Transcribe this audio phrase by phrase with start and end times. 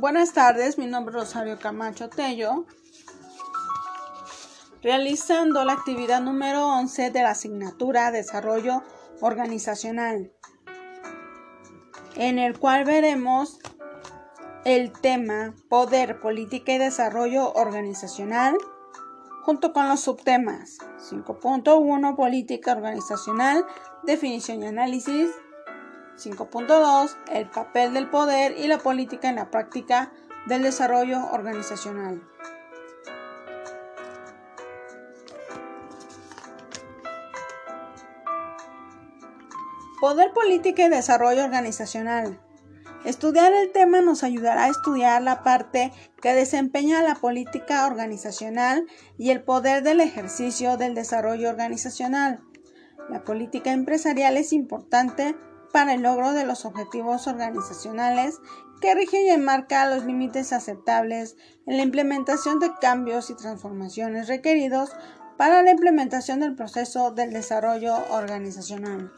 [0.00, 2.64] Buenas tardes, mi nombre es Rosario Camacho Tello,
[4.82, 8.82] realizando la actividad número 11 de la asignatura Desarrollo
[9.20, 10.32] Organizacional,
[12.16, 13.58] en el cual veremos
[14.64, 18.56] el tema Poder, Política y Desarrollo Organizacional,
[19.42, 20.78] junto con los subtemas
[21.10, 23.66] 5.1 Política Organizacional,
[24.04, 25.28] Definición y Análisis,
[26.16, 30.12] 5.2 El papel del poder y la política en la práctica
[30.46, 32.22] del desarrollo organizacional.
[40.00, 42.40] Poder, política y desarrollo organizacional.
[43.04, 48.86] Estudiar el tema nos ayudará a estudiar la parte que desempeña la política organizacional
[49.18, 52.40] y el poder del ejercicio del desarrollo organizacional.
[53.10, 55.34] La política empresarial es importante
[55.72, 58.40] para el logro de los objetivos organizacionales
[58.80, 64.90] que rigen y enmarcan los límites aceptables en la implementación de cambios y transformaciones requeridos
[65.36, 69.12] para la implementación del proceso del desarrollo organizacional.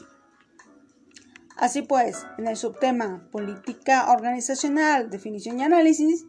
[1.57, 6.25] Así pues, en el subtema Política Organizacional, Definición y Análisis,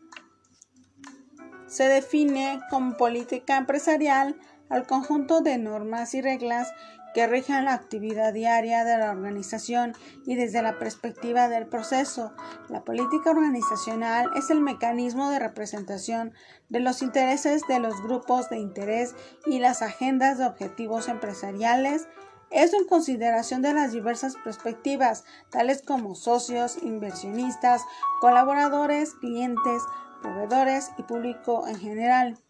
[1.67, 4.37] se define como política empresarial
[4.69, 6.73] al conjunto de normas y reglas
[7.15, 9.95] que rijan la actividad diaria de la organización
[10.27, 12.33] y desde la perspectiva del proceso.
[12.69, 16.35] La política organizacional es el mecanismo de representación
[16.69, 19.15] de los intereses de los grupos de interés
[19.47, 22.09] y las agendas de objetivos empresariales
[22.51, 27.83] eso en consideración de las diversas perspectivas, tales como socios, inversionistas,
[28.21, 29.83] colaboradores, clientes,
[30.23, 32.44] proveedores y público en general.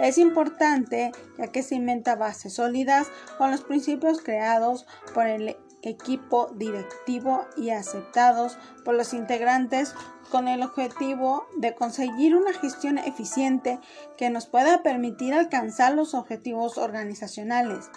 [0.00, 6.50] Es importante ya que se inventa bases sólidas con los principios creados por el equipo
[6.54, 9.94] directivo y aceptados por los integrantes
[10.30, 13.78] con el objetivo de conseguir una gestión eficiente
[14.16, 17.90] que nos pueda permitir alcanzar los objetivos organizacionales.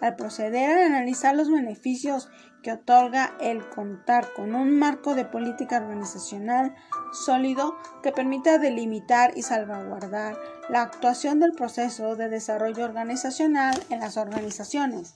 [0.00, 2.28] Al proceder a analizar los beneficios
[2.62, 6.74] que otorga el contar con un marco de política organizacional
[7.12, 10.36] sólido que permita delimitar y salvaguardar
[10.68, 15.14] la actuación del proceso de desarrollo organizacional en las organizaciones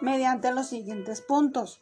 [0.00, 1.80] mediante los siguientes puntos.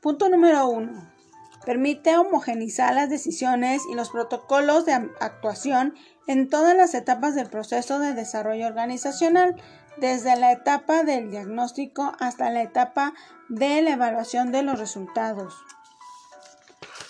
[0.00, 1.15] Punto número 1
[1.66, 5.94] Permite homogenizar las decisiones y los protocolos de actuación
[6.28, 9.60] en todas las etapas del proceso de desarrollo organizacional,
[9.96, 13.14] desde la etapa del diagnóstico hasta la etapa
[13.48, 15.54] de la evaluación de los resultados.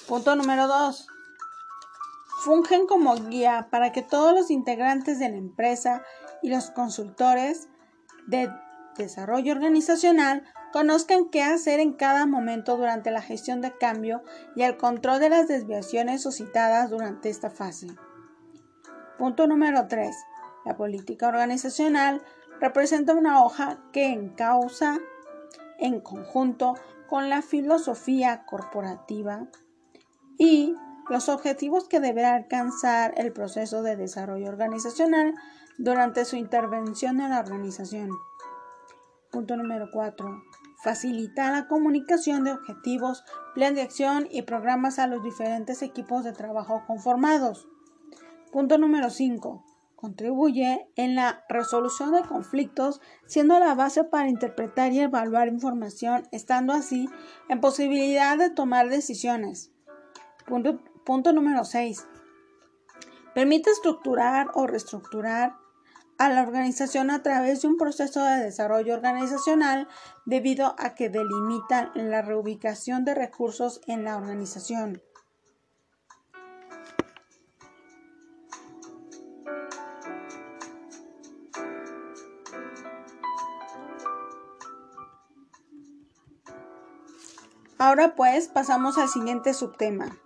[0.08, 1.06] Punto número 2.
[2.44, 6.02] Fungen como guía para que todos los integrantes de la empresa
[6.42, 7.68] y los consultores
[8.26, 8.50] de
[8.96, 10.44] desarrollo organizacional
[10.76, 14.22] conozcan qué hacer en cada momento durante la gestión de cambio
[14.54, 17.86] y el control de las desviaciones suscitadas durante esta fase.
[19.16, 20.14] Punto número 3.
[20.66, 22.20] La política organizacional
[22.60, 24.98] representa una hoja que encausa
[25.78, 26.74] en conjunto
[27.06, 29.48] con la filosofía corporativa
[30.36, 30.74] y
[31.08, 35.36] los objetivos que deberá alcanzar el proceso de desarrollo organizacional
[35.78, 38.10] durante su intervención en la organización.
[39.30, 40.42] Punto número 4.
[40.82, 46.32] Facilita la comunicación de objetivos, plan de acción y programas a los diferentes equipos de
[46.32, 47.66] trabajo conformados.
[48.52, 49.64] Punto número 5.
[49.96, 56.74] Contribuye en la resolución de conflictos, siendo la base para interpretar y evaluar información, estando
[56.74, 57.08] así
[57.48, 59.72] en posibilidad de tomar decisiones.
[60.46, 62.06] Punto, punto número 6.
[63.34, 65.56] Permite estructurar o reestructurar
[66.18, 69.88] a la organización a través de un proceso de desarrollo organizacional
[70.24, 75.02] debido a que delimitan la reubicación de recursos en la organización.
[87.78, 90.18] Ahora pues pasamos al siguiente subtema,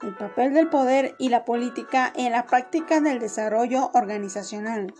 [0.00, 4.94] el papel del poder y la política en la práctica del desarrollo organizacional.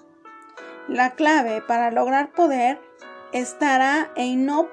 [0.89, 2.81] La clave para lograr poder
[3.33, 4.69] estará en no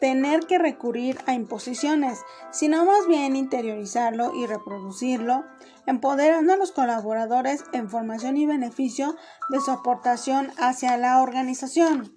[0.00, 2.18] tener que recurrir a imposiciones,
[2.50, 5.44] sino más bien interiorizarlo y reproducirlo,
[5.86, 9.14] empoderando a los colaboradores en formación y beneficio
[9.50, 12.16] de su aportación hacia la organización.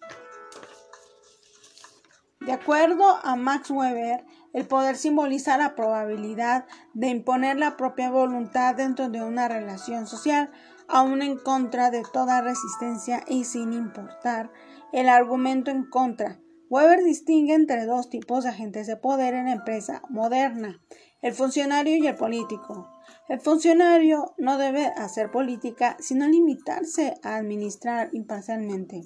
[2.40, 8.74] De acuerdo a Max Weber, el poder simboliza la probabilidad de imponer la propia voluntad
[8.74, 10.52] dentro de una relación social,
[10.88, 14.52] aún en contra de toda resistencia y sin importar
[14.94, 16.40] el argumento en contra,
[16.70, 20.82] Weber distingue entre dos tipos de agentes de poder en la empresa moderna,
[21.22, 22.90] el funcionario y el político.
[23.28, 29.02] El funcionario no debe hacer política, sino limitarse a administrar imparcialmente.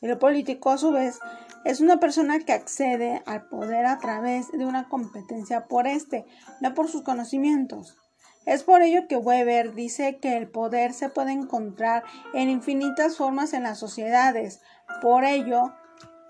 [0.00, 1.18] El político, a su vez,
[1.64, 6.24] es una persona que accede al poder a través de una competencia por éste,
[6.60, 7.99] no por sus conocimientos.
[8.46, 13.52] Es por ello que Weber dice que el poder se puede encontrar en infinitas formas
[13.52, 14.60] en las sociedades.
[15.02, 15.74] Por ello,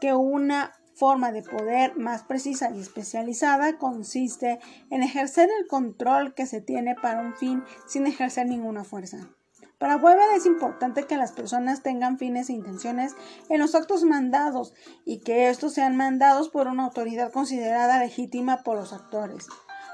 [0.00, 4.58] que una forma de poder más precisa y especializada consiste
[4.90, 9.28] en ejercer el control que se tiene para un fin sin ejercer ninguna fuerza.
[9.78, 13.14] Para Weber es importante que las personas tengan fines e intenciones
[13.48, 14.74] en los actos mandados
[15.06, 19.46] y que estos sean mandados por una autoridad considerada legítima por los actores.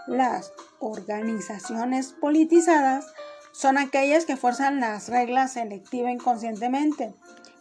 [0.07, 3.07] Las organizaciones politizadas
[3.53, 7.15] son aquellas que fuerzan las reglas selectiva inconscientemente,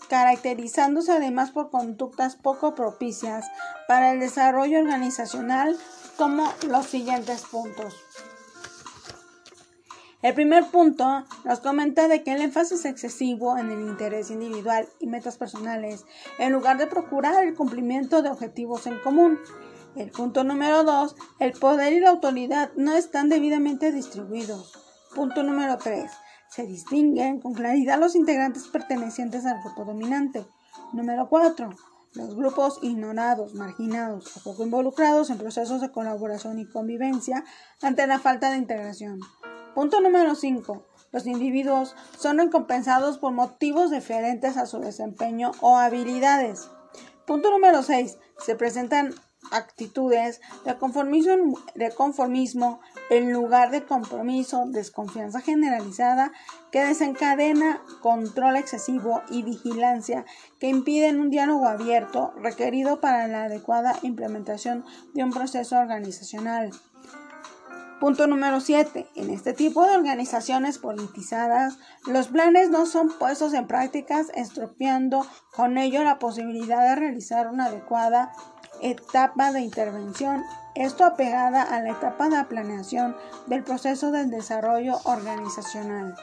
[0.09, 3.45] caracterizándose además por conductas poco propicias
[3.88, 5.77] para el desarrollo organizacional
[6.18, 7.95] como los siguientes puntos.
[10.21, 15.07] El primer punto nos comenta de que el énfasis excesivo en el interés individual y
[15.07, 16.03] metas personales,
[16.39, 19.39] en lugar de procurar el cumplimiento de objetivos en común.
[19.95, 24.74] El punto número dos, el poder y la autoridad no están debidamente distribuidos.
[25.15, 26.12] Punto número tres,
[26.50, 30.45] se distinguen con claridad los integrantes pertenecientes al grupo dominante.
[30.92, 31.69] Número cuatro,
[32.13, 37.45] los grupos ignorados, marginados o poco involucrados en procesos de colaboración y convivencia
[37.81, 39.19] ante la falta de integración.
[39.74, 40.86] Punto número 5.
[41.12, 46.69] Los individuos son recompensados por motivos diferentes a su desempeño o habilidades.
[47.27, 48.18] Punto número 6.
[48.39, 49.13] Se presentan
[49.51, 56.31] actitudes de conformismo, en lugar de compromiso, desconfianza generalizada
[56.71, 60.25] que desencadena control excesivo y vigilancia
[60.59, 64.83] que impiden un diálogo abierto requerido para la adecuada implementación
[65.13, 66.71] de un proceso organizacional.
[68.00, 69.07] Punto número 7.
[69.15, 75.25] En este tipo de organizaciones politizadas, los planes no son puestos en prácticas, estropeando
[75.56, 78.33] con ello la posibilidad de realizar una adecuada
[78.81, 80.44] etapa de intervención,
[80.75, 83.16] esto apegada a la etapa de planeación
[83.48, 86.16] del proceso del desarrollo organizacional.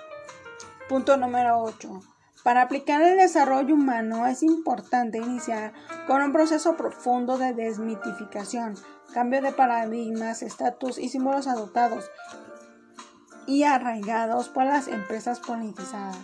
[0.89, 2.01] Punto número 8.
[2.43, 5.73] Para aplicar el desarrollo humano es importante iniciar
[6.07, 8.75] con un proceso profundo de desmitificación,
[9.15, 12.11] cambio de paradigmas, estatus y símbolos adoptados
[13.47, 16.19] y arraigados por las empresas politizadas,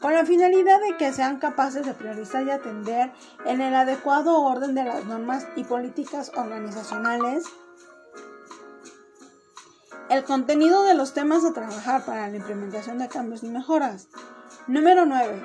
[0.00, 3.12] con la finalidad de que sean capaces de priorizar y atender
[3.44, 7.44] en el adecuado orden de las normas y políticas organizacionales
[10.10, 14.08] el contenido de los temas a trabajar para la implementación de cambios y mejoras.
[14.66, 15.40] Número 9.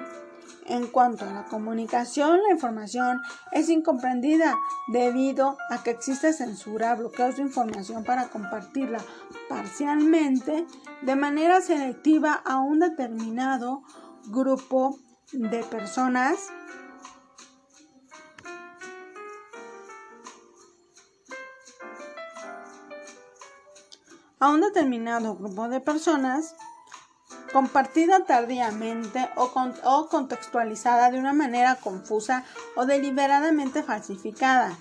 [0.65, 4.55] En cuanto a la comunicación, la información es incomprendida
[4.87, 8.97] debido a que existe censura, bloqueos de información para compartirla
[9.47, 10.65] parcialmente
[11.03, 13.83] de manera selectiva a un determinado
[14.27, 14.99] grupo
[15.31, 16.49] de personas
[24.39, 26.55] a un determinado grupo de personas
[27.51, 32.43] compartida tardíamente o, contextualizada de una manera confusa
[32.75, 34.77] o deliberadamente falsificada.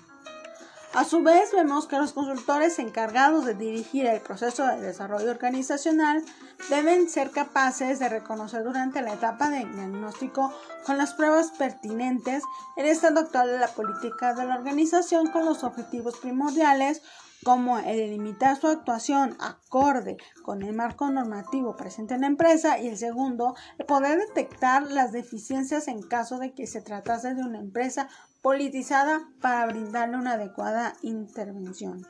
[0.95, 6.23] A su vez, vemos que los consultores encargados de dirigir el proceso de desarrollo organizacional
[6.71, 10.53] deben ser capaces de reconocer durante la etapa de diagnóstico
[10.87, 12.45] con las pruebas pertinentes
[12.77, 17.03] el estado actual de la política de la organización con los objetivos primordiales
[17.43, 22.87] como el delimitar su actuación acorde con el marco normativo presente en la empresa y
[22.87, 27.59] el segundo, el poder detectar las deficiencias en caso de que se tratase de una
[27.59, 28.09] empresa
[28.45, 32.07] politizada para brindarle una adecuada intervención.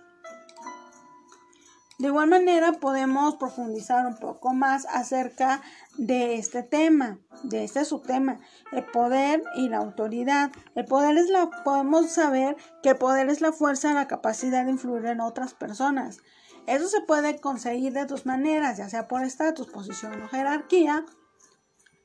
[2.01, 5.63] De igual manera podemos profundizar un poco más acerca
[5.97, 8.41] de este tema, de este subtema,
[8.73, 10.51] el poder y la autoridad.
[10.75, 14.73] El poder es la, podemos saber que el poder es la fuerza, la capacidad de
[14.73, 16.19] influir en otras personas.
[16.67, 21.05] Eso se puede conseguir de dos maneras, ya sea por estatus, posición o jerarquía,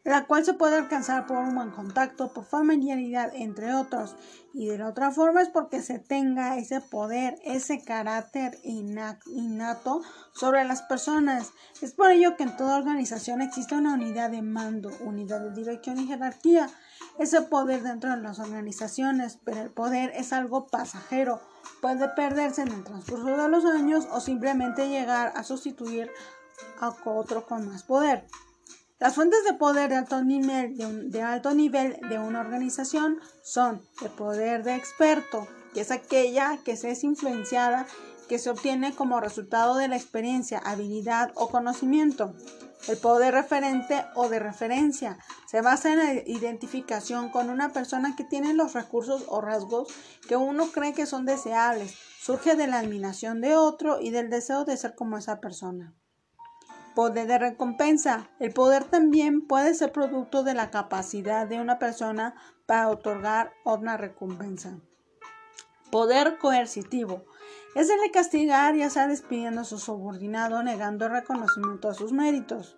[0.04, 4.16] la cual se puede alcanzar por un buen contacto, por familiaridad, entre otros.
[4.54, 10.02] Y de la otra forma es porque se tenga ese poder, ese carácter innato
[10.34, 11.52] sobre las personas.
[11.82, 16.00] Es por ello que en toda organización existe una unidad de mando, unidad de dirección
[16.00, 16.70] y jerarquía.
[17.20, 21.42] Ese poder dentro de las organizaciones, pero el poder es algo pasajero.
[21.82, 26.10] Puede perderse en el transcurso de los años o simplemente llegar a sustituir
[26.80, 28.26] a otro con más poder.
[29.00, 35.48] Las fuentes de poder de alto nivel de, una organización son el poder de experto,
[35.74, 37.88] que es aquella que se es influenciada,
[38.28, 42.36] que se obtiene como resultado de la experiencia, habilidad o conocimiento.
[42.90, 48.26] El poder referente o de referencia se basa en la identificación con una persona que
[48.26, 49.88] tiene los recursos o rasgos
[50.28, 51.96] que uno cree que son deseables.
[52.20, 55.96] Surge de la admiración de otro y del deseo de ser como esa persona.
[56.96, 58.30] Poder de recompensa.
[58.40, 63.98] El poder también puede ser producto de la capacidad de una persona para otorgar una
[63.98, 64.80] recompensa.
[65.92, 67.26] Poder coercitivo.
[67.76, 72.78] Es el de castigar, ya sea despidiendo a su subordinado, negando reconocimiento a sus méritos.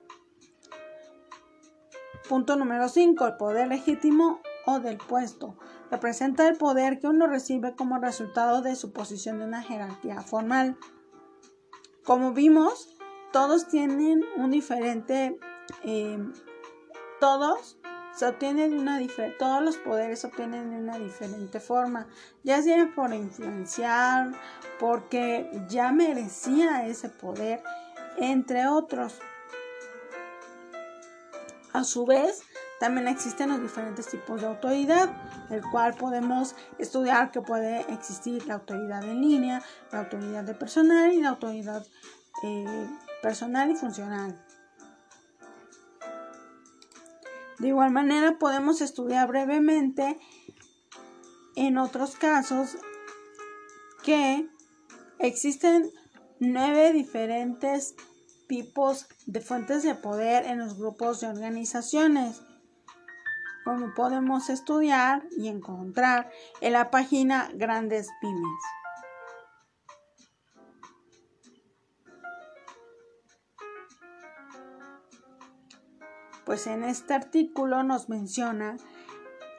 [2.30, 3.27] Punto número 5.
[3.27, 5.58] El poder legítimo o del puesto.
[5.89, 10.77] Representa el poder que uno recibe como resultado de su posición de una jerarquía formal.
[12.06, 12.96] Como vimos,
[13.31, 15.39] todos tienen un diferente,
[15.83, 16.19] eh,
[17.19, 17.77] todos
[18.13, 22.07] se obtienen de una diferente, todos los poderes se obtienen de una diferente forma,
[22.43, 24.31] ya sea por influenciar,
[24.79, 27.63] porque ya merecía ese poder,
[28.17, 29.19] entre otros.
[31.73, 32.43] A su vez,
[32.81, 35.09] también existen los diferentes tipos de autoridad,
[35.50, 39.61] el cual podemos estudiar que puede existir la autoridad en línea,
[39.91, 41.85] la autoridad de personal y la autoridad
[42.43, 42.88] eh,
[43.22, 44.40] personal y funcional.
[47.60, 50.20] De igual manera podemos estudiar brevemente
[51.56, 52.78] en otros casos
[54.04, 54.50] que
[55.20, 55.92] existen
[56.40, 57.96] nueve diferentes
[58.48, 62.42] tipos de fuentes de poder en los grupos de organizaciones,
[63.63, 68.80] como podemos estudiar y encontrar en la página Grandes Pymes.
[76.45, 78.77] Pues en este artículo nos menciona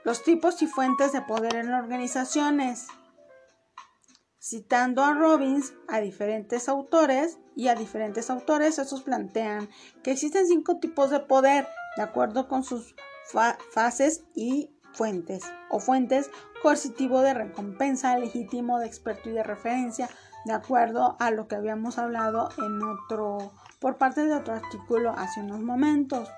[0.04, 2.88] los tipos y fuentes de poder en organizaciones,
[4.40, 9.68] citando a Robbins a diferentes autores y a diferentes autores, esos plantean
[10.02, 12.96] que existen cinco tipos de poder de acuerdo con sus
[13.70, 16.30] fases y fuentes o fuentes
[16.62, 20.08] coercitivo de recompensa, legítimo de experto y de referencia,
[20.44, 25.40] de acuerdo a lo que habíamos hablado en otro por parte de otro artículo hace
[25.40, 26.28] unos momentos.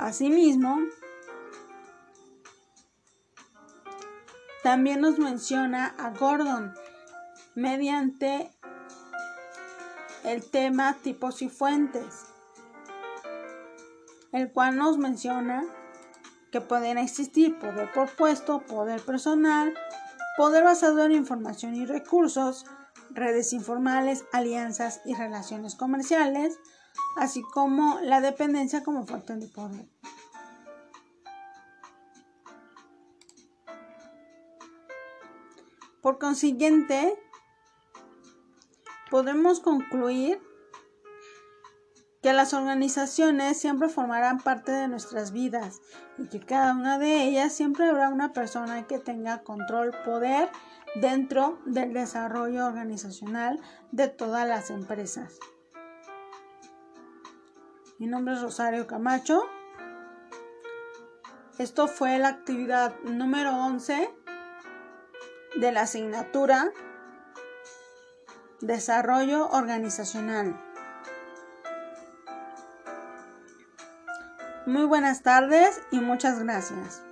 [0.00, 0.78] Asimismo,
[4.62, 6.72] también nos menciona a Gordon
[7.54, 8.50] mediante
[10.24, 12.24] el tema tipos y fuentes,
[14.32, 15.64] el cual nos menciona
[16.50, 19.74] que pueden existir poder por puesto, poder personal,
[20.38, 22.64] poder basado en información y recursos,
[23.10, 26.58] redes informales, alianzas y relaciones comerciales,
[27.16, 29.88] así como la dependencia como fuente de poder.
[36.02, 37.18] Por consiguiente,
[39.10, 40.40] podemos concluir
[42.22, 45.80] que las organizaciones siempre formarán parte de nuestras vidas
[46.18, 50.50] y que cada una de ellas siempre habrá una persona que tenga control, poder
[50.96, 53.60] dentro del desarrollo organizacional
[53.92, 55.38] de todas las empresas.
[58.00, 59.42] Mi nombre es Rosario Camacho.
[61.58, 64.10] Esto fue la actividad número 11
[65.56, 66.72] de la asignatura
[68.62, 70.58] Desarrollo Organizacional.
[74.64, 77.02] Muy buenas tardes y muchas gracias.